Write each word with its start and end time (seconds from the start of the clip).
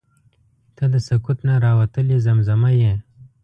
•ته 0.75 0.83
د 0.93 0.95
سکوت 1.07 1.39
نه 1.47 1.55
راوتلې 1.65 2.17
زمزمه 2.25 2.71
یې. 2.81 2.93